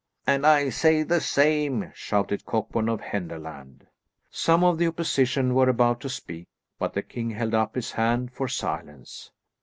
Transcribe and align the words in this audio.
"And 0.25 0.47
I 0.47 0.69
say 0.69 1.03
the 1.03 1.21
same," 1.21 1.91
shouted 1.93 2.43
Cockburn 2.43 2.89
of 2.89 3.01
Henderland. 3.01 3.85
Some 4.31 4.63
of 4.63 4.79
the 4.79 4.87
opposition 4.87 5.53
were 5.53 5.69
about 5.69 5.99
to 6.01 6.09
speak, 6.09 6.47
but 6.79 6.93
the 6.93 7.03
king 7.03 7.29
held 7.29 7.53
up 7.53 7.75
his 7.75 7.91
hand 7.91 8.31
for 8.33 8.47
silence. 8.47 9.29